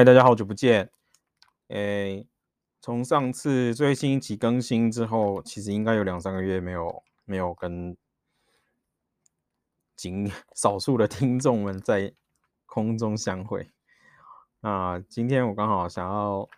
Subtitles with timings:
[0.00, 0.90] 嗨，大家好久不见。
[1.68, 2.26] 诶，
[2.80, 7.94] 从上次最新一期更新之后，其实应该有两三个月没有没有跟
[9.94, 10.26] 仅
[10.56, 12.14] 少数的听众们在
[12.64, 13.70] 空中相会。
[14.60, 16.48] 那今天我刚好想要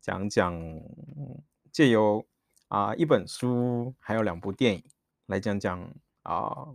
[0.00, 0.58] 讲讲，
[1.70, 2.24] 借由
[2.68, 4.82] 啊一本书，还有两部电影
[5.26, 6.68] 来讲讲啊，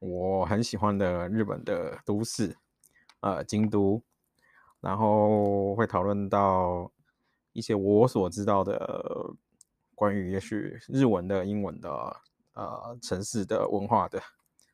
[0.00, 2.56] 我很喜欢的日本的都市，
[3.20, 4.02] 呃，京都。
[4.82, 6.90] 然后会讨论到
[7.52, 9.32] 一些我所知道的
[9.94, 11.88] 关于也许日文的、英文的
[12.54, 14.20] 呃城市的文化的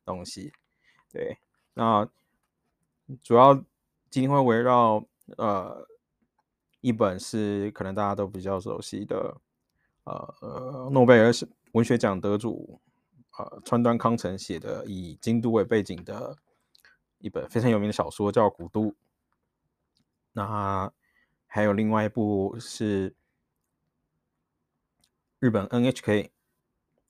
[0.06, 0.50] 东西。
[1.12, 1.36] 对，
[1.74, 2.08] 那
[3.22, 3.54] 主要
[4.08, 5.04] 今天会围绕
[5.36, 5.86] 呃
[6.80, 9.36] 一本是可能大家都比较熟悉的
[10.04, 11.30] 呃诺贝尔
[11.72, 12.80] 文学奖得主
[13.36, 16.34] 呃川端康成写的以京都为背景的
[17.18, 18.84] 一本非常有名的小说，叫《古都》。
[20.38, 20.92] 那
[21.48, 23.12] 还有另外一部是
[25.40, 26.30] 日本 NHK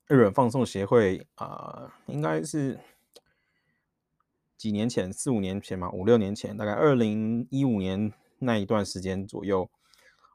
[0.07, 2.81] 日本放送协会啊、应该是
[4.57, 9.71] 几年前，四五年前嘛，五六年前，大概二零一五年那一段时间左右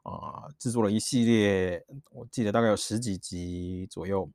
[0.04, 4.30] 啊，制、作了一系列，我记得大概有十几集左右，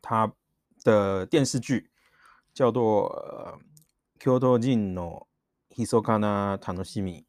[0.00, 0.32] 它
[0.82, 1.90] 的电视剧
[2.54, 3.60] 叫做
[4.22, 5.27] 《京都人
[5.77, 5.77] の》。
[5.77, 7.25] ひそかな楽しみ，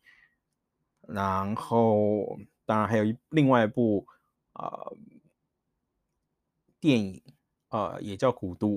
[1.08, 4.06] 然后当然还有一另外一部
[4.52, 4.96] 啊、呃、
[6.78, 7.22] 电影
[7.70, 8.76] 啊、呃、也叫《古都》，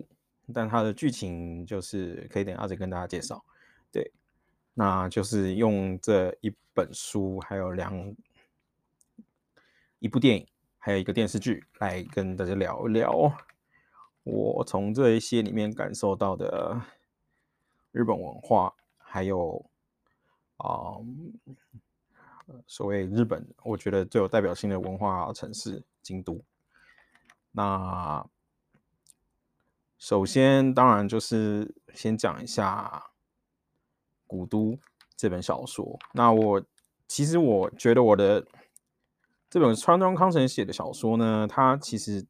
[0.53, 3.44] 但它的剧情就是可以等下再跟大家介绍。
[3.92, 4.09] 对，
[4.73, 8.16] 那就是用这一本书，还有两
[10.00, 13.34] 一部电影，还有一个电视剧来跟大家聊一聊
[14.24, 16.81] 我从这一些里面感受到的
[17.91, 18.74] 日本文化。
[19.12, 19.62] 还有
[20.56, 20.97] 啊、
[22.67, 26.43] 所谓日本，我觉得最有代表性的文化城市京都。
[27.51, 28.27] 那
[29.99, 33.05] 首先，当然就是先讲一下
[34.27, 34.72] 《古都》
[35.15, 35.99] 这本小说。
[36.15, 36.65] 那我
[37.06, 38.47] 其实我觉得我的
[39.51, 42.27] 这本川端康成写的小说呢，他其实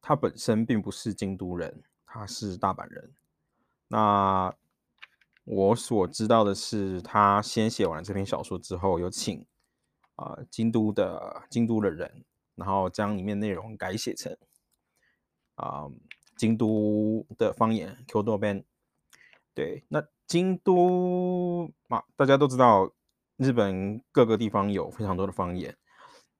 [0.00, 3.12] 他本身并不是京都人，他是大阪人。
[3.88, 4.54] 那
[5.50, 9.46] 我所知道的是，他先写完这篇小说之后，有请
[10.16, 12.22] 啊、京都的京都的人，
[12.54, 14.36] 然后将里面内容改写成
[15.54, 15.88] 啊、
[16.36, 18.64] 京都的方言 Kodoben。
[19.54, 22.92] 对，那京都嘛，大家都知道，
[23.38, 25.74] 日本各个地方有非常多的方言，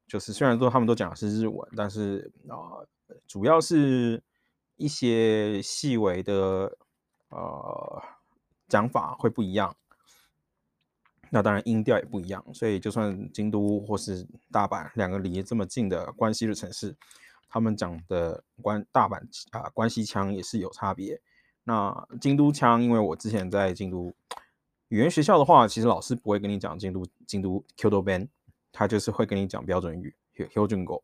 [0.06, 2.84] 就是虽然说他们都讲的是日文，但是啊、
[3.26, 4.22] 主要是
[4.76, 6.76] 一些细微的
[7.30, 8.02] 呃。
[8.68, 9.74] 讲法会不一样，
[11.30, 16.96] 那当然音调也不一样，所以就算京都或是大阪两个离这么近的关西的城市，
[17.48, 19.20] 他们讲的关大阪
[19.50, 21.20] 啊、关西腔也是有差别。
[21.64, 24.12] 那京都腔，因为我之前在京都
[24.88, 28.28] 语言学校的话，其实老师不会跟你讲京都京都 Kyoto Ben，
[28.72, 31.02] 他就是会跟你讲标准语 Hyoujin go。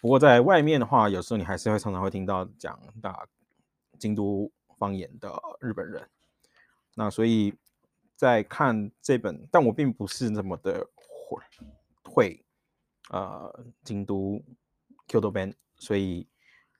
[0.00, 3.26] 不过在外面的话，有时候你还是会常常会听到讲大
[3.98, 5.30] 京都方言的
[5.60, 6.08] 日本人。
[6.94, 7.52] 那所以，
[8.14, 11.42] 在看这本，但我并不是那么的会
[12.04, 12.44] 会
[13.10, 14.40] 呃京都
[15.08, 16.26] Kyoto Band，所以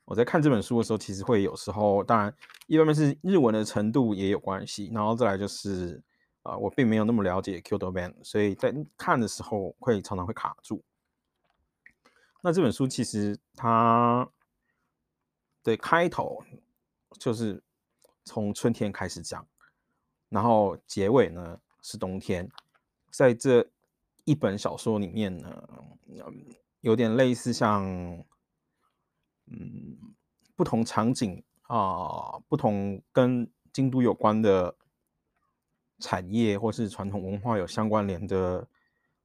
[0.04, 2.32] 我在看这本书的时候，其实会有时候，当然
[2.69, 6.00] 一方面是日文的程度也有关系，然后再来就是
[6.42, 10.84] 啊、呃，我并没有那么了解 Kyoto Band，所以在看的时候会常常会卡住。
[12.41, 14.28] 那这本书其实它
[15.64, 16.41] 的开头
[17.19, 17.60] 就是
[18.25, 19.44] 从春天开始讲。
[20.29, 22.51] 然后结尾呢是冬天，
[23.11, 23.65] 在这
[24.25, 25.69] 一本小说里面呢，
[26.81, 27.85] 有点类似像，
[29.47, 29.97] 嗯，
[30.56, 34.75] 不同场景啊、不同跟京都有关的
[36.00, 38.67] 产业或是传统文化有相关联的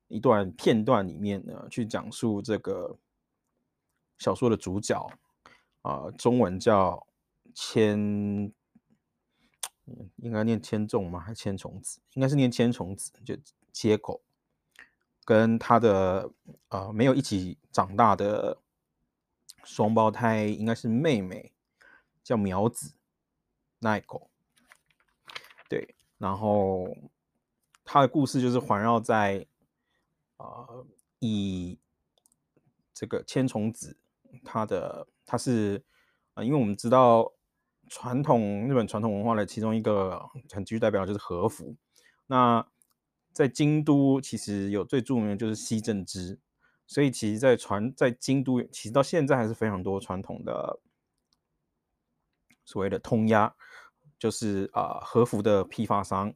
[0.07, 2.95] 一段片段里面呢，去讲述这个
[4.19, 5.10] 小说的主角
[5.81, 7.07] 啊、中文叫
[7.56, 8.54] 千。
[10.21, 11.19] 应该念千重吗？
[11.19, 12.00] 还是千重子？
[12.13, 13.36] 应该是念千重子，就
[13.71, 14.21] 接口
[15.25, 16.31] 跟他的
[16.69, 18.57] 呃没有一起长大的
[19.63, 21.51] 双胞胎，应该是妹妹，
[22.24, 22.94] 叫苗子
[23.80, 24.30] 奈口。
[25.68, 26.95] 对，然后
[27.83, 29.45] 他的故事就是环绕在
[30.38, 30.86] 呃
[31.19, 31.77] 以
[32.94, 33.98] 这个千重子，
[34.44, 35.83] 他的他是
[36.33, 37.33] 啊、因为我们知道。
[37.89, 40.21] 传统日本传统文化的其中一个
[40.51, 41.75] 很具代表就是和服。
[42.27, 42.65] 那
[43.33, 46.39] 在京都，其实有最著名的就是西正织，
[46.88, 50.80] 所以其实，在传在京都，其实到现在还是非常多传统的
[52.65, 53.53] 所谓的通押，
[54.18, 56.33] 就是啊、和服的批发商，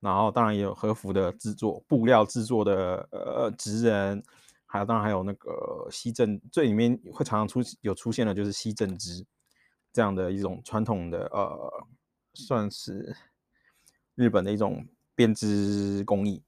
[0.00, 4.22] 然后当然也有和服的制作布料制作的呃职人，
[4.64, 9.24] 还有当然还有那个西正，最里面会常常出有出现的就是西正织
[9.96, 11.86] 这样的一种传统的呃，
[12.34, 13.16] 算是
[14.14, 16.42] 日本的一种编织工艺。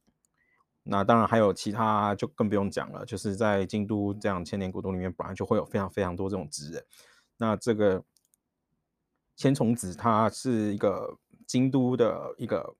[0.82, 3.06] 那当然还有其他，就更不用讲了。
[3.06, 6.84] 就是在京都这样千年古都里面，本来就会有非常非常多这种职人。
[7.38, 8.04] 那这个
[9.34, 11.16] 千重子，他是一个
[11.46, 12.76] 京都的一个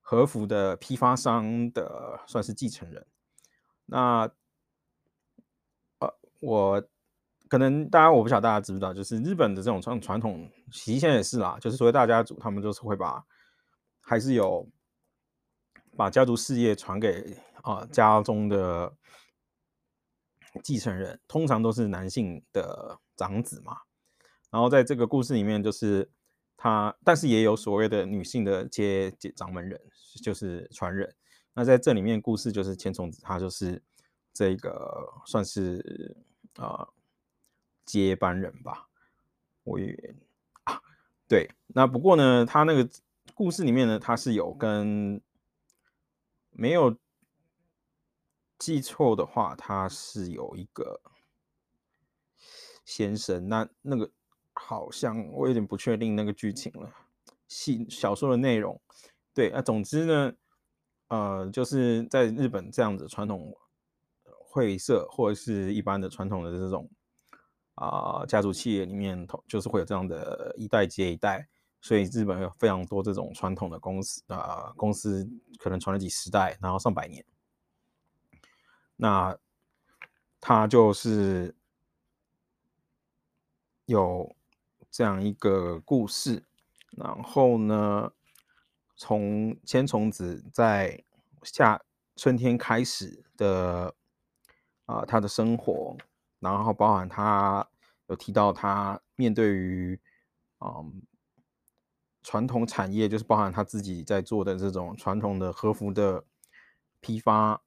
[0.00, 3.04] 和服的批发商的，算是继承人。
[3.84, 4.30] 那
[5.98, 6.88] 呃，我
[7.48, 13.24] 可能大家我不晓得大家知不知道，就是日本的这种传传统，习现也是啦，就是所谓大家族，他们就是会把
[14.00, 14.68] 还是有。
[15.96, 18.94] 把家族事业传给啊家中的
[20.62, 23.76] 继承人，通常都是男性的长子嘛。
[24.48, 26.08] 然后在这个故事里面，就是
[26.56, 29.80] 他，但是也有所谓的女性的接接掌门人，
[30.22, 31.12] 就是传人。
[31.52, 33.82] 那在这里面，故事就是千重子，他就是
[34.32, 36.16] 这个算是
[36.58, 36.86] 啊、
[37.88, 38.88] 接班人吧。
[39.64, 40.14] 我也
[40.62, 40.80] 啊，
[41.26, 42.88] 对，那不过呢，他那个
[43.34, 45.20] 故事里面呢，他是有跟。
[46.50, 46.96] 没有
[48.58, 51.00] 记错的话，他是有一个
[52.84, 53.48] 先生。
[53.48, 54.10] 那那个
[54.54, 56.92] 好像我有点不确定那个剧情了，
[57.46, 58.80] 戏小说的内容。
[59.32, 60.32] 对，那总之呢，
[61.10, 63.56] 呃，就是在日本这样子传统
[64.24, 66.90] 会社或者是一般的传统的这种
[67.78, 71.48] 啊、家族企业里面，就是会有这样的一代接一代。
[71.80, 75.24] 所以日本有非常多这种传统的公司啊、公司
[75.58, 77.24] 可能传了几十代，然后上百年。
[78.96, 79.38] 那
[80.40, 81.54] 他就是
[83.86, 84.34] 有
[84.90, 86.44] 这样一个故事，
[86.90, 88.10] 然后呢，
[88.96, 91.04] 从千重子在
[91.44, 91.80] 夏
[92.16, 93.94] 春天开始的
[94.86, 95.96] 啊、他的生活，
[96.40, 97.68] 然后包含他
[98.06, 100.00] 有提到他面对于
[100.60, 101.02] 嗯。
[102.20, 106.22] 传统产业就是包含他自己在做的这种传统的和服的
[107.00, 107.62] 批发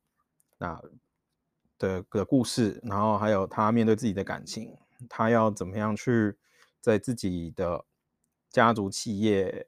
[0.60, 0.80] 啊
[1.80, 4.78] 的的故事，然后还有他面对自己的感情，
[5.10, 6.38] 他要怎么样去
[6.80, 7.86] 在自己的
[8.52, 9.68] 家族企业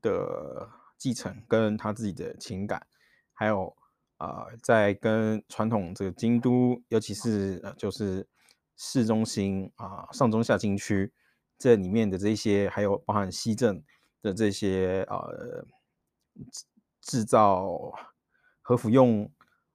[0.00, 2.86] 的继承跟他自己的情感，
[3.34, 3.76] 还有
[4.16, 8.26] 啊、在跟传统这个京都，尤其是呃就是
[8.80, 11.12] 市中心啊、上中下京区
[11.58, 13.84] 这里面的这些，还有包含西镇。
[14.22, 15.64] 的这些呃
[17.00, 17.90] 制造
[18.60, 19.26] 和服用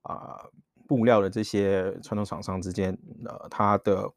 [0.04, 0.40] 啊、
[0.88, 4.08] 布料的这些传统厂商之间，呃，他的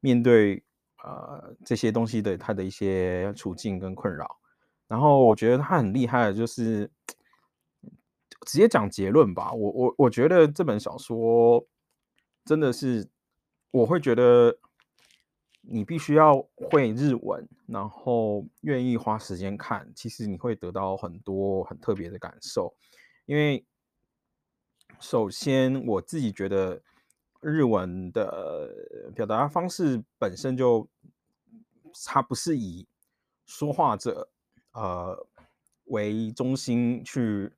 [0.00, 0.64] 面对
[1.04, 4.40] 呃这些东西的他的一些处境跟困扰，
[4.88, 6.90] 然后我觉得他很厉害的就是
[8.44, 9.52] 直接讲结论吧。
[9.52, 11.64] 我我我觉得这本小说
[12.44, 13.08] 真的是
[13.72, 14.56] 我会觉得。
[15.64, 22.74] 你必须要会日文，然后愿意花时间看，其实你会得到很多很特别的感受。
[23.26, 23.64] 因为
[24.98, 26.82] 首先我自己觉得
[27.40, 30.88] 日文的表达方式本身就，
[32.06, 32.84] 它不是以
[33.46, 34.28] 说话者
[34.72, 35.16] 呃
[35.84, 37.52] 为中心去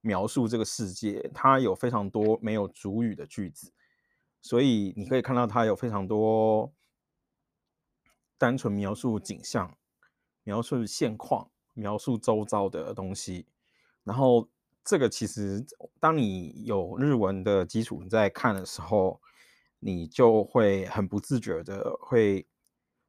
[0.00, 3.72] 描述这个世界，它有非常多没有主语的句子，
[4.40, 6.72] 所以你可以看到它有非常多。
[8.40, 9.76] 单纯描述景象，
[10.44, 13.48] 描述现况，描述周遭的东西，
[14.04, 14.48] 然后
[14.84, 15.66] 这个其实，
[15.98, 19.20] 当你有日文的基础你在看的时候，
[19.80, 22.46] 你就会很不自觉的会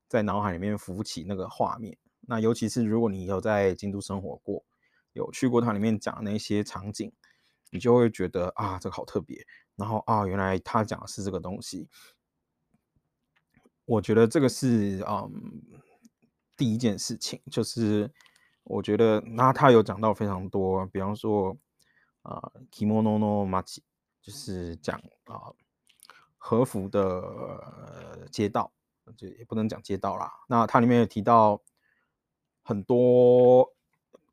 [0.07, 1.95] 在脑海里面浮起那个画面。
[2.21, 4.65] 那尤其是如果你有在京都生活过，
[5.13, 7.13] 有去过它里面讲那些场景，
[7.69, 9.45] 你就会觉得啊，这个好特别。
[9.79, 11.88] 然后啊，原来他讲的是这个东西。
[13.86, 15.31] 我觉得这个是嗯
[16.55, 18.13] 第一件事情，就是
[18.63, 21.57] 我觉得那他有讲到非常多，比方说
[22.21, 23.79] 啊，kimono no machi，
[24.21, 25.50] 就是讲啊
[26.38, 28.71] 和服的、街道，
[29.17, 30.31] 就也不能讲街道啦。
[30.48, 31.59] 那它里面有提到
[32.62, 33.74] 很多，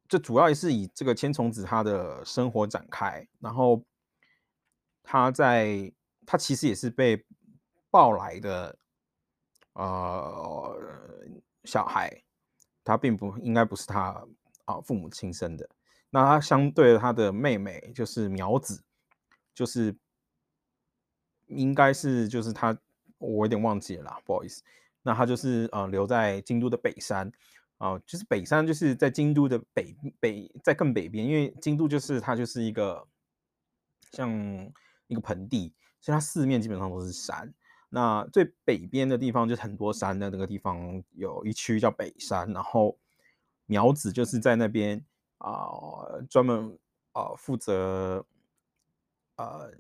[0.06, 3.82] 就主要也是以这个千重子他的生活展开，然后
[5.08, 5.92] 他在
[6.26, 7.24] 他其实也是被
[7.90, 8.76] 抱来的。
[9.74, 10.74] 呃，
[11.64, 12.24] 小孩
[12.82, 14.26] 他并不应该不是他
[14.64, 15.68] 啊父母亲生的。
[16.08, 18.82] 那他相对他的妹妹就是苗子，
[19.54, 19.94] 就是
[21.46, 22.78] 应该是就是他，
[23.18, 24.62] 我有点忘记了啦，不好意思。
[25.02, 27.30] 那他就是呃留在京都的北山
[27.76, 33.06] 啊、就是北山就是在京都的北北在更北边，因为京都就是它就是一个
[34.12, 34.30] 像
[35.08, 37.52] 一个盆地，所以它四面基本上都是山。
[37.88, 42.98] 那最北边的地方就是很多山的那个地方，有一区叫北山，然后
[43.66, 45.04] 苗子就是在那边
[45.38, 45.70] 啊，
[46.28, 46.78] 专、门
[47.12, 48.26] 啊、呃、负责
[49.36, 49.72] 呃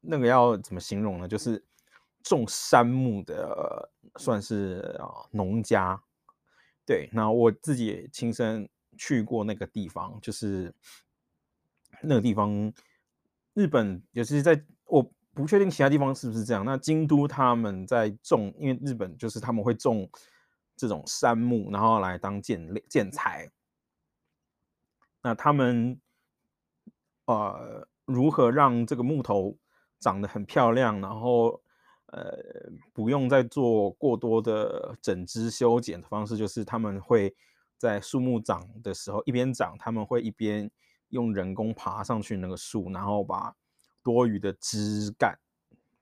[0.00, 1.28] 那个要怎么形容呢？
[1.28, 1.62] 就是
[2.22, 6.02] 种杉木的，算是啊农家。
[6.86, 10.72] 对，那我自己亲身去过那个地方，就是
[12.02, 12.72] 那个地方，
[13.56, 15.12] 日本尤其是在我。
[15.36, 16.64] 不确定其他地方是不是这样。
[16.64, 20.08] 那京都他们在种，因为日本就是他们会种
[20.74, 23.50] 这种杉木，然后来当建建材。
[25.22, 26.00] 那他们
[27.26, 29.58] 呃如何让这个木头
[29.98, 31.60] 长得很漂亮，然后
[32.06, 32.32] 呃
[32.94, 37.36] 不用再做过多的整枝修剪的方式，就是他们会
[37.76, 40.70] 在树木长的时候一边长，他们会一边
[41.08, 43.54] 用人工爬上去那个树，然后把。
[44.02, 45.36] 多余的枝干，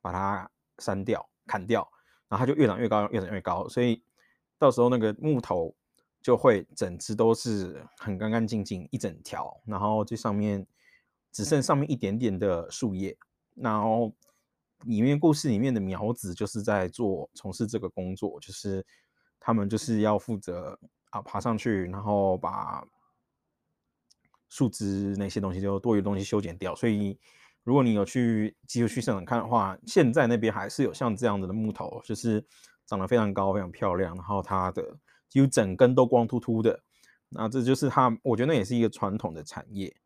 [0.02, 1.80] 把它删掉、砍掉，
[2.28, 3.66] 然后它就越长越高，越长越高。
[3.66, 4.04] 所以
[4.58, 5.74] 到时候那个木头
[6.20, 10.66] 就会整枝都是很干干净净一整条，然后这上面
[11.32, 13.16] 只剩上面一点点的树叶。
[13.54, 14.14] 然后
[14.84, 18.84] 里面故事里面的苗子就是在做从事这个工作，就是
[19.40, 22.86] 他们就是要负责啊爬上去，然后把
[24.54, 27.18] 树枝那些东西就多余东西修剪掉，所以。
[27.66, 32.46] 如果你有去继续去现场看的话，现在那边还是有像这样子的木头，就是
[32.84, 34.98] 长得非常高、非常漂亮，然后它的
[35.30, 36.78] 几乎整根都光秃秃的。
[37.30, 39.96] 那这就是它，我觉得那也是一个传统的产业。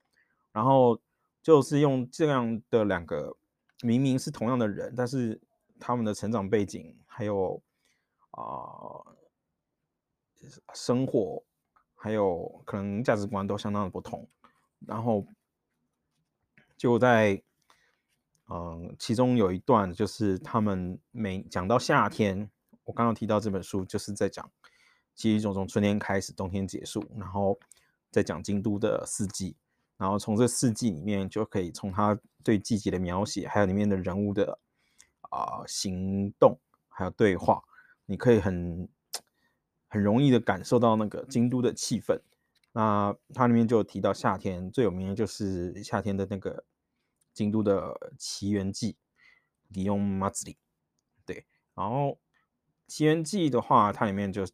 [0.53, 1.01] 然后
[1.43, 3.37] 就是用这样的两个
[3.83, 5.41] 明明是同样的人，但是
[5.81, 7.61] 他们的成长背景还有
[8.31, 9.03] 啊、
[10.75, 11.43] 生活
[11.97, 14.29] 还有可能价值观都相当的不同，
[14.87, 15.27] 然后
[16.77, 17.43] 就在。
[18.51, 22.49] 嗯，其中有一段就是他们每讲到夏天，
[22.85, 24.51] 我刚刚提到这本书就是在讲
[25.15, 27.61] 其实一种从春天开始，冬天结束，然后
[28.11, 29.55] 再讲京都的四季，
[29.99, 34.59] 然后从这四季里面就可以从他对季节的描写，还有里面的人物的
[35.29, 36.59] 啊、行动，
[36.89, 37.63] 还有对话，
[38.07, 38.89] 你可以很
[39.89, 42.19] 很容易的感受到那个京都的气氛。
[42.73, 46.65] 那它里面就提到夏天最有名的就是夏天的那个。
[47.35, 48.97] 京都的祇园祭，
[49.73, 50.57] 祇园祭，
[51.25, 52.19] 对，然后
[52.89, 54.45] 奇缘记的话，它里面就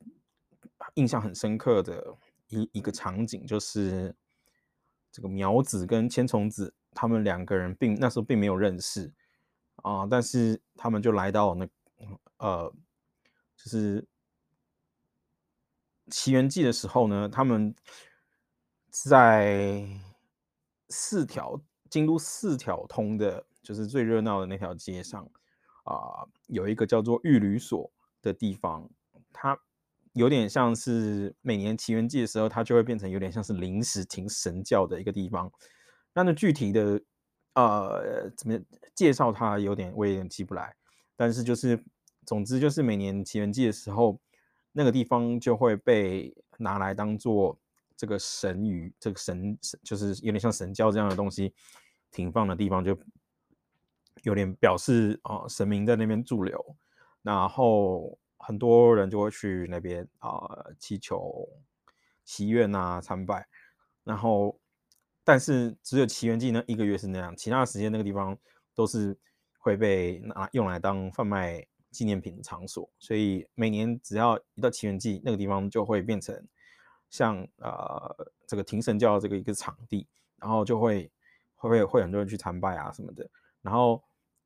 [0.96, 2.14] 印象很深刻的
[2.48, 4.14] 一一个场景，就是
[5.10, 9.10] 这个苗子跟千重子他们两个人并那时候并没有认识
[9.76, 11.66] 啊，但是他们就来到那
[12.36, 12.70] 呃，
[13.56, 14.06] 就是
[16.10, 17.74] 奇缘祭的时候呢，他们
[18.90, 19.86] 在
[20.88, 21.60] 四条。
[21.90, 25.22] 京都四条通的，就是最热闹的那条街上，
[25.84, 27.88] 啊、有一个叫做御旅所
[28.20, 28.90] 的地方，
[29.32, 29.56] 它
[30.14, 35.52] 有点像是每年奇缘祭的时候，它就会变成有点像是临时停神轿的一个地方。
[36.12, 37.00] 那那具体的，
[37.54, 38.58] 呃，怎么
[38.92, 40.74] 介绍它，有点我有点记不来。
[41.14, 41.80] 但是就是，
[42.26, 44.20] 总之就是每年奇缘祭的时候，
[44.74, 47.58] 那个地方就会被拿来当做
[47.96, 51.54] 这个神鱼，这个神就是有点像神教这样的东西。
[52.10, 52.96] 停放的地方就
[54.22, 56.76] 有点表示啊、神明在那边驻留，
[57.22, 60.38] 然后很多人就会去那边啊、
[60.78, 61.48] 祈求、
[62.24, 63.44] 祈愿啊、参拜，
[64.04, 64.56] 然后
[65.24, 68.38] 但是只有祈愿祭那一个月是那样，其他的时间那个地方
[68.76, 69.18] 都是
[69.58, 76.46] 会被拿用来当贩卖纪念品场所，所以每年只要一到祇园祭，那个地方就会变成
[77.08, 80.06] 像、呃、这个停神轿这个一个场地，
[80.38, 81.10] 然后就会。
[81.56, 83.26] 会不会会很多人去参拜啊什么的，
[83.62, 84.04] 然后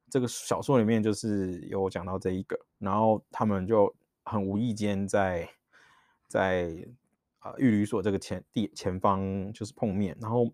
[0.09, 5.50] 这个小说里面就是有讲到这一个，然后他们就很无意间在
[6.28, 6.88] 在
[7.40, 10.52] 啊御旅所这个前地前方就是碰面，然后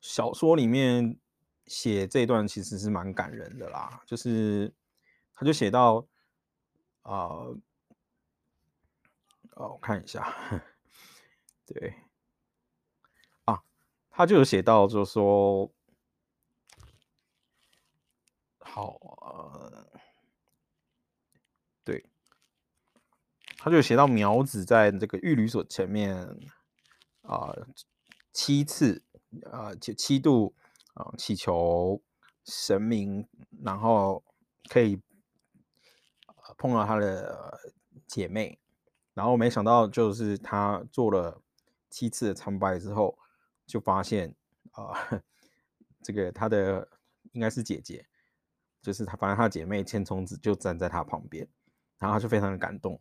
[0.00, 1.18] 小说里面
[1.66, 4.72] 写这段其实是蛮感人的啦，就是
[5.40, 6.06] 他就写到
[7.00, 7.48] 啊，
[9.54, 10.30] 哦、我看一下，
[11.64, 11.94] 对。
[13.46, 13.62] 啊
[14.10, 15.72] 他就有写到，就是说，
[18.58, 19.86] 好，呃，
[21.84, 22.04] 对，
[23.56, 26.38] 他就写到苗子在这个御旅所前面
[27.22, 27.56] 啊、
[28.34, 29.02] 七次
[29.50, 30.54] 啊七、七度
[30.92, 32.02] 啊、呃、祈求
[32.44, 33.26] 神明，
[33.62, 34.22] 然后
[34.68, 35.00] 可以
[36.60, 37.58] 碰到他的
[38.06, 38.60] 姐妹，
[39.14, 41.42] 然后没想到就是他做了
[41.88, 43.18] 七次的参拜之后，
[43.66, 44.32] 就发现
[44.70, 44.94] 啊、
[46.04, 46.86] 这个他的
[47.32, 48.06] 应该是姐姐。
[48.82, 51.46] 就是他，反正他姐妹千重子就站在他旁边，
[51.98, 52.98] 然后他就非常的感动。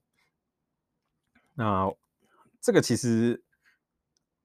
[1.53, 1.89] 那
[2.59, 3.41] 这个其实，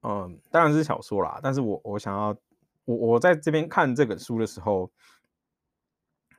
[0.02, 2.28] 嗯，当然是小说啦，但是我我想要，
[2.84, 4.88] 我我在这边看这本书的时候，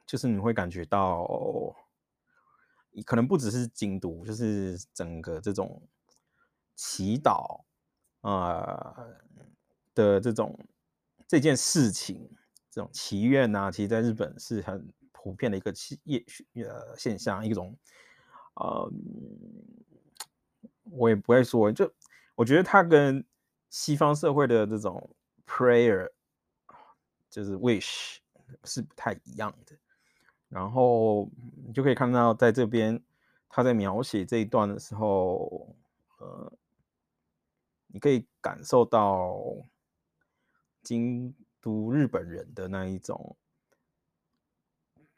[0.06, 1.76] 就是你会感觉到，
[3.04, 5.82] 可能不只是京都，就是整个这种
[6.76, 7.64] 祈祷，
[8.22, 9.08] 呃
[9.94, 10.58] 的这种
[11.28, 12.30] 这件事情。
[12.72, 16.22] 这种祈愿呐，其实在日本是很普遍的一个企业
[16.56, 17.74] 呃现象，一种
[18.56, 18.92] 呃，
[20.84, 21.90] 我也不会说，就
[22.36, 23.26] 我觉得它跟
[23.70, 25.10] 西方社会的这种
[25.48, 26.12] prayer
[27.30, 28.18] 就是 wish
[28.66, 29.78] 是不太一样的。
[30.50, 31.30] 然后
[31.66, 33.02] 你就可以看到，在这边
[33.50, 35.76] 他在描写这一段的时候，
[36.20, 36.52] 呃，
[37.88, 39.38] 你可以感受到
[40.84, 43.36] 京都日本人的那一种，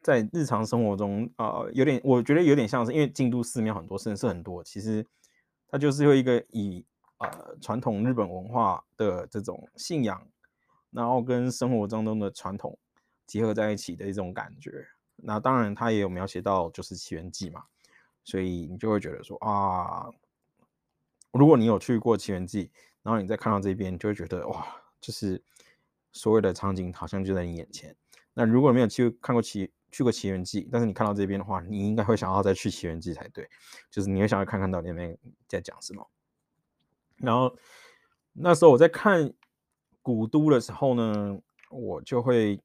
[0.01, 5.05] 在日常生活中啊、呃，有点，我觉得有点像是，因为京都寺庙很多，神社很多，其实
[5.67, 6.85] 它就是有一个以
[7.17, 10.25] 呃传统日本文化的这种信仰，
[10.91, 12.77] 然后跟生活当中的传统
[13.25, 14.87] 结合在一起的一种感觉。
[15.17, 17.65] 那当然，他也有描写到就是《奇缘记》嘛，
[18.23, 20.09] 所以你就会觉得说啊，
[21.31, 22.65] 如果你有去过《奇缘记》，
[23.03, 24.65] 然后你再看到这边，你就会觉得哇，
[25.01, 25.43] 就是。
[26.13, 27.95] 所有的场景好像就在你眼前。
[28.33, 33.47] 那如果没有去看过奇去过奇缘记，但是你看到这边的话，你应该会想要再去奇缘记才对。
[33.91, 35.15] 就是你会想要看看到里面
[35.47, 36.09] 在讲什么。
[37.17, 37.55] 然后
[38.33, 39.31] 那时候我在看
[40.01, 42.59] 古都的时候呢，我就会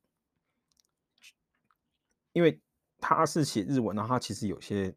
[2.32, 2.60] 因为
[2.98, 4.94] 他是写日文，然后他其实有些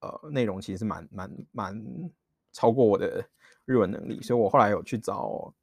[0.00, 1.84] 呃内容其实是蛮蛮蛮
[2.52, 3.24] 超过我的
[3.64, 5.54] 日文能力，所以我后来有去找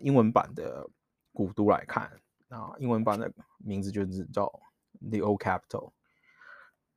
[0.00, 0.88] 英文版的。
[1.36, 2.10] 古都来看
[2.48, 4.50] 啊，英文版的名字就是叫
[5.02, 5.90] The Old Capital。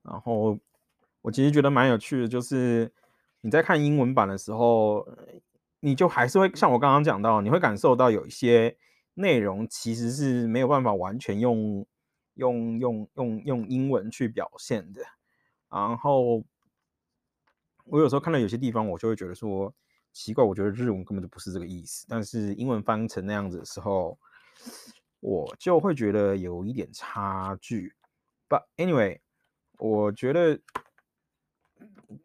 [0.02, 0.58] 然后
[1.22, 2.90] 我其实觉得蛮有趣的，就是
[3.42, 5.06] 你在看英文版的时候，
[5.82, 8.78] 你就还是会像我刚刚讲到，你会感受到有一些
[9.16, 11.86] 内容其实是没有办法完全用
[12.40, 15.04] 用用用用英文去表现的。
[15.70, 16.44] 然后
[17.86, 19.72] 我有时候看到有些地方，我就会觉得说
[20.12, 24.18] 奇怪，我觉得日文根本就不是这个意思，但是英文翻成那样子的时候。
[25.22, 27.94] 我就会觉得有一点差距
[28.48, 29.20] ，But anyway，
[29.78, 30.62] 我觉得，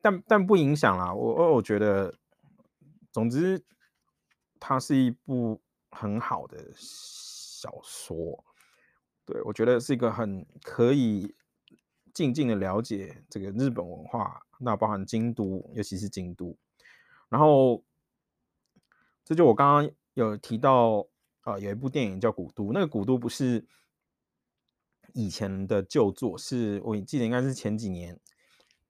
[0.01, 1.13] 但但不影响啦。
[1.13, 2.15] 我我觉得，
[3.11, 3.65] 总之，
[4.61, 8.45] 它是一部很好的小说。
[9.25, 11.35] 对，我觉得是一个很可以
[12.13, 16.57] 静静的了解这个日本文化，那包含京都，尤其是京都。
[17.29, 17.83] 然后，
[19.25, 21.07] 这就我刚刚有提到。
[21.45, 23.67] 啊，有一部电影叫《古都》，那个《古都》不是
[25.13, 28.19] 以前的旧作，是我记得应该是前几年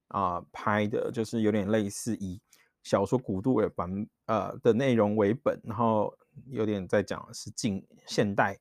[0.07, 2.39] 啊、拍的，就是有点类似以
[2.81, 6.17] 小说《古都》为版呃的内容为本，然后
[6.47, 8.57] 有点在讲是近现代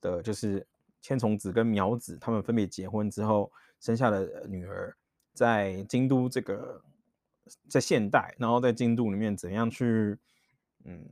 [0.00, 0.66] 的，就是
[1.00, 4.96] 千重子跟苗子他们分别结婚之后生下的女儿，
[5.32, 6.82] 在京都这个
[7.68, 10.18] 在现代，然后在京都里面怎样去
[10.84, 11.06] 嗯。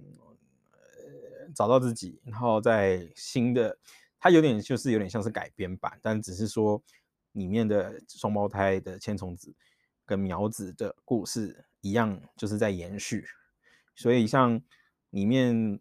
[1.55, 3.77] 找到自己，然后在新的，
[4.18, 6.83] 它有点就是有点像是改编版，但只是说
[7.33, 9.55] 里面的双胞胎的千重子
[10.07, 13.27] 跟苗子的故事一样，就是在延续。
[13.94, 14.59] 所以像
[15.11, 15.79] 里面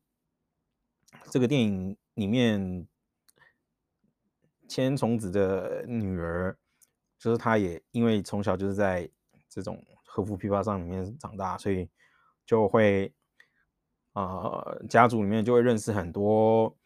[1.31, 2.85] 这个电影里面
[4.73, 6.57] 千重子的女儿，
[7.19, 9.09] 就是她也因为从小就是在
[9.47, 11.87] 这种和服批发商里面长大，所以
[12.45, 13.13] 就会。
[14.15, 16.77] 呃，家族里面就会认识很多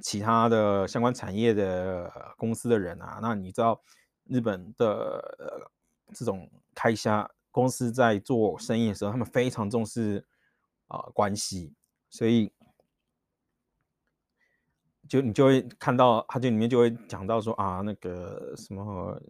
[0.00, 3.18] 其他的相关产业的公司的人啊。
[3.20, 3.82] 那你知道
[4.28, 4.86] 日本的
[5.40, 5.68] 呃
[6.14, 10.24] 这种开销公司在做生意的时候，他们非常重视
[10.86, 11.74] 啊、关系，
[12.08, 12.52] 所以
[15.10, 19.20] 就你就会看到，他就里面就会讲到说啊，那个什么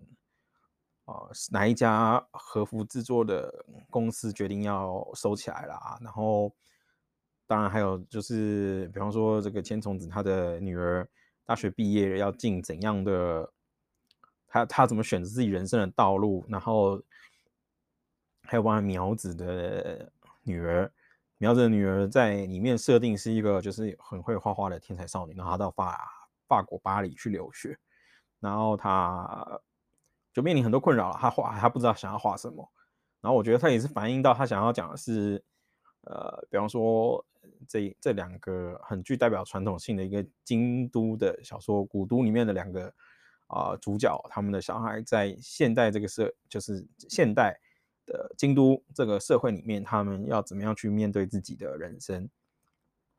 [1.06, 6.54] 啊、哪一家和服制作的公司决定要收起来了啊，然后。
[7.46, 11.04] 当然还有就是，比方说这个千重子他的女儿
[11.44, 13.52] 大学毕业要进怎样的，
[14.46, 17.02] 他他怎么选择自己人生的道路，然后
[18.44, 20.12] 还有包括苗子的
[20.44, 20.88] 女儿，
[21.40, 27.78] 苗子的女儿在里面设定是一个就是很会画画的天才少女，然后她到法法国巴黎去留学，
[28.40, 29.58] 然后她
[30.34, 32.70] 就面临很多困扰了，她画她不知道想要画什么，
[33.22, 35.42] 然后我觉得她也是反映到她想要讲的是，
[36.02, 37.24] 呃，比方说
[37.66, 42.92] 这这两个很具代表传统性的一个京都的小说，古都里面的两个
[43.46, 47.58] 啊、主角，他们的小孩在现代这个社就是现代。
[48.10, 52.28] 的京都这个社会里面，他们要怎么样去面对自己的人生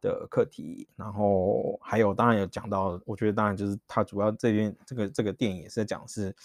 [0.02, 0.86] 的课题？
[0.98, 6.36] 然后还有，当然有讲到，我觉得当然就是他主要这边这个这个电影也是讲是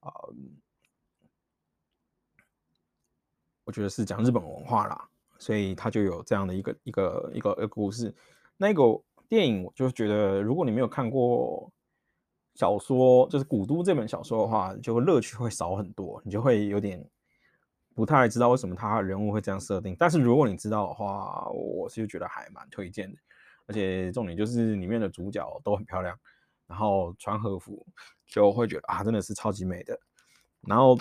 [0.00, 0.10] 啊、
[3.64, 8.12] 我觉得是讲日本文化啦，所以他就有这样的一个一个一个一个故事。
[8.56, 8.82] 那个
[9.28, 11.70] 电影我就觉得，如果你没有看过
[12.54, 17.06] 小说，就是《古都》这本小说的话，就乐趣会少很多，你就会有点。
[17.94, 23.18] 不太知道为什么他人物会这样设定，但是如果你知道的话，我是觉得还蛮推荐的。
[23.66, 26.18] 而且重点就是里面的主角都很漂亮，
[26.66, 27.86] 然后穿和服
[28.26, 29.98] 就会觉得啊，真的是超级美的。
[30.62, 30.98] 然后，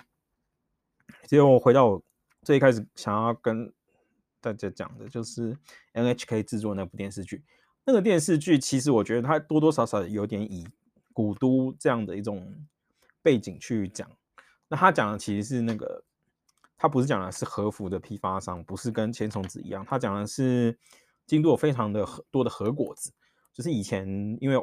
[1.26, 2.04] 结果回到我
[2.44, 3.72] 最一开始想要跟
[4.40, 5.58] 大家讲的，就是
[5.94, 7.44] NHK 制作那部电视剧。
[7.84, 10.68] 那个电视剧其实我觉得它多多少少有点以
[11.14, 12.54] 古都这样的一种
[13.24, 14.10] 背景去讲。
[14.68, 16.04] 那他讲的其实是那个。
[16.82, 19.86] 他不是讲的是和服的批发商，不是跟千松子一样。
[19.86, 20.76] 他讲的是
[21.28, 23.14] 京都有非常的多的和果子，
[23.54, 24.56] 就是以前因为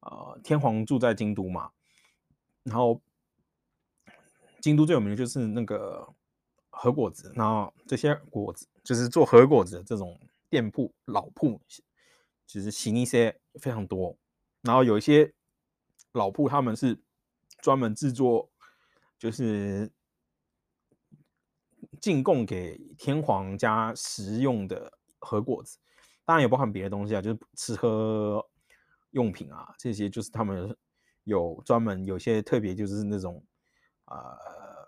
[0.00, 1.70] 呃天皇住在京都嘛，
[2.64, 3.00] 然后
[4.60, 6.06] 京都最有名的就是那个
[6.68, 11.58] 和果子，然后这些果子就是做和果子的这种店铺老铺，
[12.46, 14.14] 其实行一些非常多。
[14.60, 15.32] 然后有一些
[16.12, 17.00] 老铺他们是
[17.62, 18.50] 专门制作，
[19.18, 19.90] 就是。
[22.00, 25.78] 进贡给天皇家食用的和果子，
[26.24, 28.44] 当然也包含别的东西啊，就是吃喝
[29.10, 30.76] 用品啊，这些就是他们
[31.24, 33.44] 有专门有些特别，就是那种
[34.06, 34.36] 呃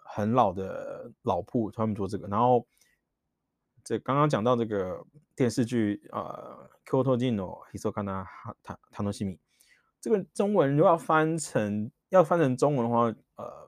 [0.04, 2.26] 很老的老铺，他们做这个。
[2.28, 2.66] 然后
[3.82, 5.04] 这刚刚讲到这个
[5.34, 8.26] 电视剧呃《Kyoto Gin no Hisokana
[8.92, 9.36] Tanoshimi》，
[10.00, 13.64] 这个中文如果要翻成要翻成中文的话，呃。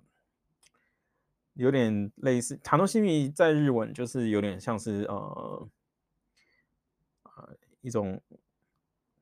[1.57, 5.69] 有点类似，塔诺西米在日文就是有点像是呃
[7.23, 8.21] 呃一种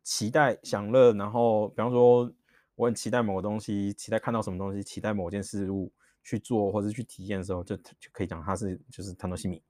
[0.02, 2.28] 期待享乐，然后比方说
[2.74, 5.92] 我很期待某个东西，期待看到什么东西，期待某件事物
[6.24, 9.62] 去做或者去体验的时候，就就可以讲它是就是塔诺西米。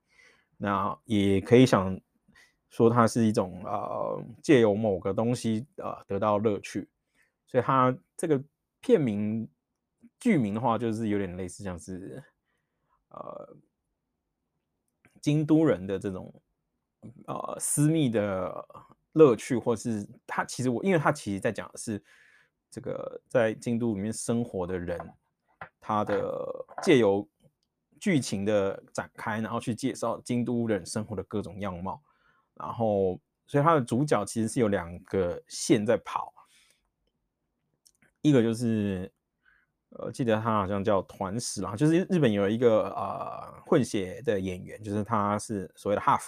[0.57, 2.01] 那也可以想
[2.71, 6.89] 说它是一种呃借由某个东西呃得到乐趣，
[7.45, 8.43] 所以它这个
[8.81, 9.47] 片名
[10.19, 12.23] 剧名的话，就是有点类似像是。
[13.15, 13.55] 呃，
[15.21, 16.33] 京都人的这种
[17.27, 18.67] 呃私密的
[19.13, 22.03] 乐趣，或是他其实我，因为他其实在讲的是
[22.69, 24.99] 这个在京都里面生活的人，
[25.79, 27.25] 他的借由
[28.01, 32.03] 剧情的展开，然后去介绍京都人生活的各种样貌，
[32.55, 36.33] 然后所以他的主角其实是有两个线在跑，
[38.21, 39.09] 一个就是。
[39.97, 46.27] 呃，记得他好像叫团十郎，就是日本有一个呃混血的演员，就是他是所谓的 half，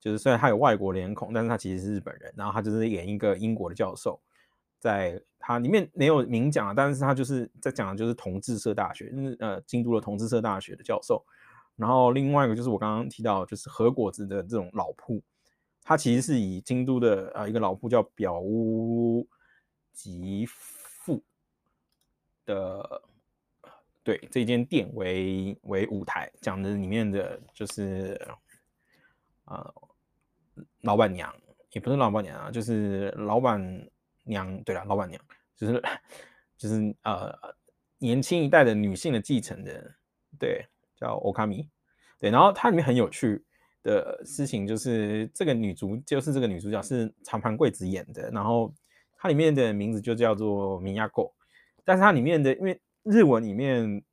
[0.00, 2.32] 就是虽然他有外国脸孔，但是他其实是日本人。
[2.34, 4.18] 然后他就是演一个英国的教授，
[4.78, 11.22] 在他里面没有明讲啊，但是他就是在讲的就是同志社大学，呃，京都的同志社大学的教授。
[11.76, 15.22] 然后另外一个就是我刚刚提到，就是和果子的这种老铺，
[15.82, 19.28] 他其实是以京都的呃一个老铺叫表屋
[19.92, 20.48] 吉。
[22.48, 23.02] 的
[24.02, 28.18] 对这间店为为舞台，讲的里面的就是
[29.44, 29.74] 呃
[30.80, 31.30] 老板娘，
[31.72, 33.60] 也不是老板娘啊，就是老板
[34.24, 34.62] 娘。
[34.64, 35.20] 对了，老板娘
[35.54, 35.82] 就是
[36.56, 37.30] 就是呃
[37.98, 39.94] 年轻一代的女性的继承人，
[40.38, 40.64] 对，
[40.96, 41.68] 叫欧卡米。
[42.18, 43.44] 对，然后它里面很有趣
[43.82, 48.72] 的事情就是这个女主就是这个女主角是长盘贵子演的，然后
[49.18, 51.34] 它里面的名字就叫做米亚狗。
[51.88, 54.04] 但是它里面的，因为日文里面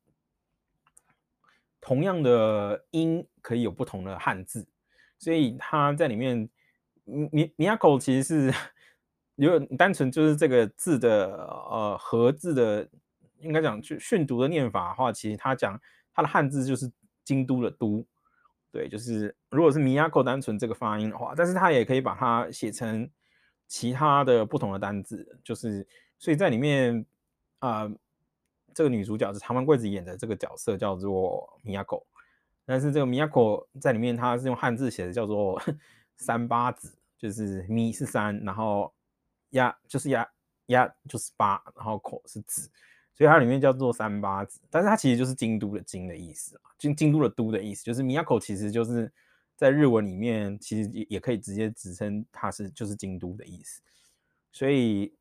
[1.78, 4.66] 同样的音可以有不同的汉字，
[5.18, 6.48] 所以它在里面，
[7.04, 8.54] 米米亚口其实是
[9.36, 11.36] 如果单纯就是这个字的
[11.70, 12.88] 呃和字的，
[13.40, 15.78] 应该讲去训读的念法的话，其实它讲
[16.14, 16.90] 它的汉字就是
[17.24, 18.02] 京都的都，
[18.72, 23.06] 对，就是如果是米亚口单纯这个发音的话，但是它也可以把它写成
[23.68, 25.86] 其他的不同的单字，就是
[26.18, 27.04] 所以在里面。
[27.58, 27.90] 啊、
[28.74, 32.06] 这个女主角是长盘贵子演的这个角色叫做米亚狗，
[32.64, 35.60] 但是这个 Miyako 在里面，它是用汉字写的，叫做
[36.16, 38.92] 三八子，就是米是三，然后
[39.50, 40.28] 呀就是呀
[40.66, 42.70] 呀就是八，然后口是子，
[43.14, 44.60] 所以它里面叫做三八子。
[44.68, 49.10] 但是它其实就是京都的京的意思啊，京京都的都的意思，就是米亚口其实就是
[49.54, 53.80] 在日文里面，其实也也可以直接指称它是就是京都的意思。
[54.52, 55.14] 所以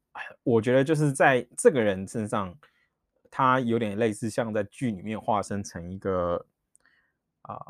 [0.44, 2.58] 我觉得就是在这个人身上，
[3.30, 6.46] 他有点类似像在剧里面化身成一个。
[7.48, 7.62] 啊、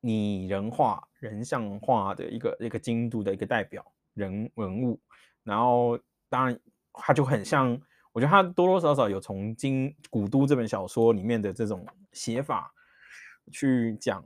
[0.00, 3.84] 拟人化、人像化的一个一个京都的一个代表
[4.14, 4.98] 人人物，
[5.44, 5.98] 然后
[6.30, 6.58] 当然
[6.94, 7.78] 他就很像，
[8.12, 12.72] 我觉得他多多少少有从《京古都》这本小说里面的这种写法
[13.52, 14.24] 去讲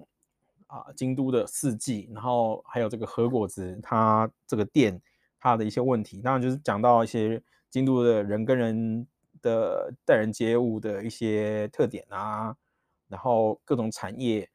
[0.68, 5.02] 啊、京都的四季，然后还有这个和果子，它这个店
[5.40, 9.07] 他的一些问题，当然就是讲到一些京都的人跟人
[9.42, 12.55] 的待人接物的一些特点啊。
[13.09, 14.48] 然后各种产业，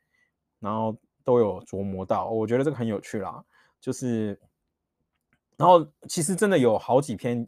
[0.62, 0.95] 然后
[1.26, 3.43] 都有琢磨到，我觉得这个很有趣啦。
[3.82, 4.39] 就是，
[5.58, 7.45] 然后其实真的有好几篇，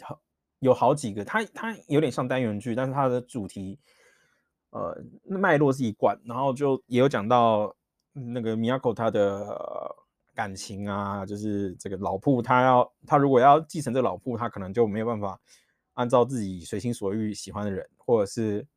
[0.59, 3.79] 有好几个，它它有点像单元剧，但是它的主题，
[4.71, 6.19] 呃，脉络是一贯。
[6.25, 7.73] 然后就也有讲到
[8.11, 9.95] 那个 Miyako 他的
[10.37, 15.39] 感情啊，就是这个老铺，他要他如果要继承这个老铺，他可能就没有办法
[15.95, 18.67] 按照自己随心所欲喜欢的人，或者是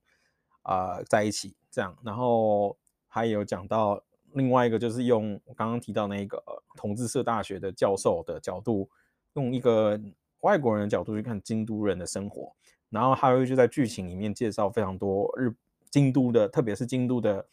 [0.63, 1.55] 啊、在一起。
[1.73, 6.43] 这样，然后还有讲到另外一个，就是用我刚刚提到那个
[6.75, 8.91] 同志社大学的教授的角度，
[9.35, 9.97] 用一个
[10.41, 12.53] 外国人的角度去看京都人的生活，
[12.89, 15.55] 然后还有就在剧情里面介绍非常多日
[15.91, 17.47] 京都的，特别是京都的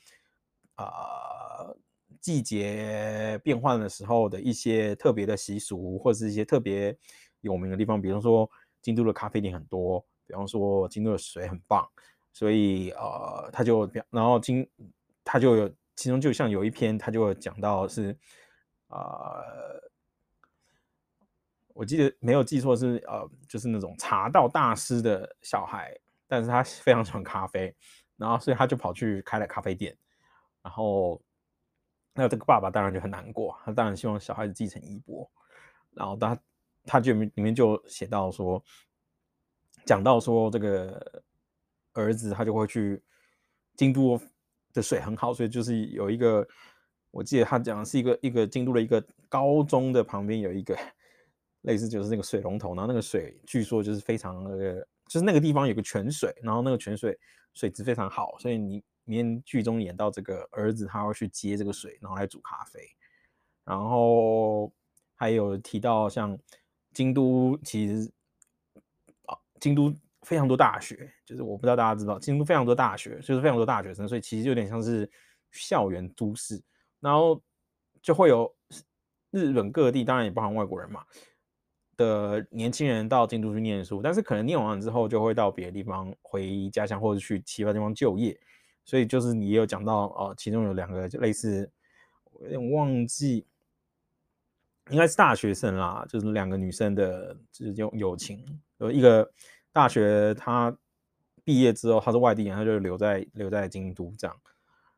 [0.74, 0.86] 啊、
[2.28, 6.94] 季节变换的时候的一些特别的习俗，或者是一些特别
[7.40, 8.50] 有名的地方，比方说
[8.82, 11.88] 京都的咖啡店很多，比方说京都的水很棒。
[12.34, 14.70] 所以呃，他就然后今
[15.24, 18.12] 他就有其中就像有一篇，他就讲到是
[18.90, 19.90] 啊、呃，
[21.76, 27.74] 我记得没有记错是呃，就是那种茶道大师的小孩，但是他非常喜欢咖啡，
[28.18, 29.98] 然后所以他就跑去开了咖啡店，
[30.62, 31.22] 然后
[32.18, 35.32] 那这个爸爸当然就很难过，他当然希望小孩子继承衣钵，
[35.92, 36.38] 然后他
[36.86, 38.62] 他就里面就写到说，
[39.86, 41.24] 讲到说这个。
[41.94, 43.02] 儿子他就会去
[43.76, 44.22] 京都
[44.72, 46.48] 的水很好，所以就是有一个，
[47.10, 50.78] 我记得他讲的是一个一个京都的一个高中的旁边有一个
[51.62, 57.18] 类似就是那个水龙头，然后那个水据说就是非常那个，就是那个地方有个泉水，然后那个泉水
[57.56, 62.80] 水质非常好，所以你里面剧中演到这个儿子他要去接这个水，然后来煮咖啡，
[63.66, 64.72] 然后
[65.16, 66.38] 还有提到像
[66.94, 68.12] 京都其实
[69.26, 69.92] 啊京都。
[70.24, 75.10] 非常多大学，就是我不知道大家知道，京都非常多大学，就是非常多大学生，所以其实有点像是
[75.54, 76.62] 校园都市，
[77.00, 77.42] 然后
[78.02, 78.54] 就会有
[79.32, 81.06] 日本各地，当然也包含外国人嘛
[81.96, 88.38] 的年轻人到京都去念书，但是可能念完之后就会到别的地方回家乡或者去其他地方就业，
[88.88, 91.70] 所以就是你也有讲到哦，其中有两个就类似，
[92.32, 93.46] 我有点忘记，
[94.90, 98.44] 应该是大学生啦，就是两个女生的就是友友情，
[98.80, 99.32] 有一个。
[99.74, 100.76] 大学他
[101.44, 104.36] 毕业之后，他是外地人，他就留在留在京都这样。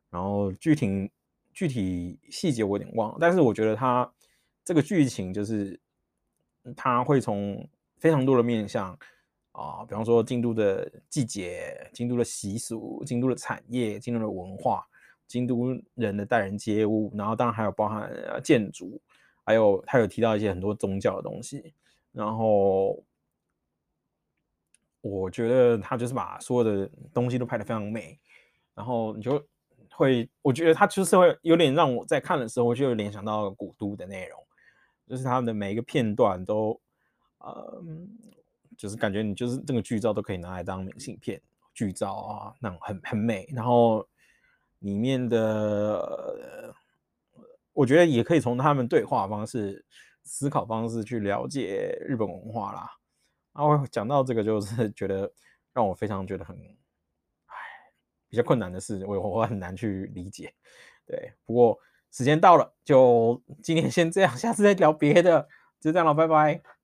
[0.08, 1.10] 然后具体
[1.52, 4.10] 具体细节我有点忘了，但是我觉得他
[4.64, 5.78] 这个剧情就是
[6.74, 8.98] 他会从非常多的面向
[9.52, 14.86] 啊，比方说京都的季节、京都的习俗、京都的产业、京都的文化、
[15.26, 18.10] 京都人的待人接物，然后当然还有包含
[18.42, 19.00] 建筑，
[19.44, 21.74] 还有他有提到一些很多宗教的东西，
[22.12, 23.02] 然后。
[25.02, 28.20] 我觉得他就是把所有的东西都拍得非常美，
[28.74, 29.42] 然后你就
[29.92, 34.38] 会，我觉得他就是会有点让我在看的时候就联想到古都的内容，
[35.06, 36.78] 就是他们的每一个片段都，
[37.38, 37.82] 呃，
[38.80, 41.38] 就是感觉你就是这个剧照都可以拿来当明信片，
[41.74, 44.08] 剧照啊，那种很很美，然后
[44.78, 46.74] 里面的，
[47.74, 49.84] 我觉得也可以从他们对话方式、
[50.22, 52.90] 思考方式去了解日本文化啦。
[53.52, 55.30] 然后讲到这个，就是觉得
[55.74, 57.54] 让我非常觉得很，唉，
[58.30, 60.54] 比较困难的事，我我很难去理解。
[61.04, 61.78] 对，不过
[62.10, 65.46] 时间到了，就今天先这样，下次再聊别的，
[65.78, 66.79] 就这样了，拜拜。